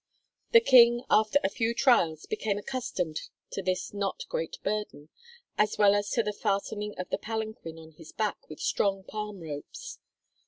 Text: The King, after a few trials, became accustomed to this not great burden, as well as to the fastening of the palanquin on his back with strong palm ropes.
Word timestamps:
The 0.51 0.61
King, 0.61 1.03
after 1.11 1.37
a 1.43 1.49
few 1.49 1.75
trials, 1.75 2.25
became 2.25 2.57
accustomed 2.57 3.21
to 3.51 3.61
this 3.61 3.93
not 3.93 4.25
great 4.29 4.57
burden, 4.63 5.09
as 5.59 5.77
well 5.77 5.93
as 5.93 6.09
to 6.13 6.23
the 6.23 6.33
fastening 6.33 6.97
of 6.97 7.11
the 7.11 7.19
palanquin 7.19 7.77
on 7.77 7.91
his 7.91 8.11
back 8.11 8.49
with 8.49 8.59
strong 8.59 9.03
palm 9.03 9.41
ropes. 9.41 9.99